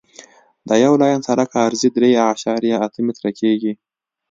د 0.67 0.69
یو 0.83 0.93
لاین 1.01 1.19
سرک 1.27 1.49
عرض 1.65 1.81
درې 1.95 2.09
اعشاریه 2.25 2.75
اته 2.85 2.99
متره 3.05 3.31
کیږي 3.39 3.73